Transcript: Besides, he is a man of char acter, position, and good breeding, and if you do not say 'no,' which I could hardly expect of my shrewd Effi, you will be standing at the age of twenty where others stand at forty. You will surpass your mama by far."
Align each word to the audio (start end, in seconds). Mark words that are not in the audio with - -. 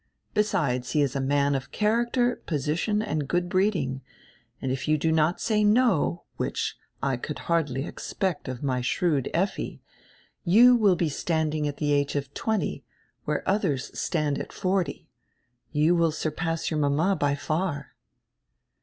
Besides, 0.33 0.93
he 0.93 1.01
is 1.03 1.15
a 1.15 1.21
man 1.21 1.53
of 1.53 1.71
char 1.71 2.03
acter, 2.07 2.43
position, 2.47 3.03
and 3.03 3.27
good 3.27 3.47
breeding, 3.49 4.01
and 4.59 4.71
if 4.71 4.87
you 4.87 4.97
do 4.97 5.11
not 5.11 5.39
say 5.39 5.63
'no,' 5.63 6.23
which 6.37 6.75
I 7.03 7.17
could 7.17 7.37
hardly 7.37 7.85
expect 7.85 8.47
of 8.47 8.63
my 8.63 8.81
shrewd 8.81 9.29
Effi, 9.31 9.79
you 10.43 10.75
will 10.75 10.95
be 10.95 11.07
standing 11.07 11.67
at 11.67 11.77
the 11.77 11.91
age 11.93 12.15
of 12.15 12.33
twenty 12.33 12.83
where 13.25 13.47
others 13.47 13.91
stand 13.93 14.39
at 14.39 14.51
forty. 14.51 15.07
You 15.71 15.93
will 15.93 16.11
surpass 16.11 16.71
your 16.71 16.79
mama 16.79 17.15
by 17.15 17.35
far." 17.35 17.93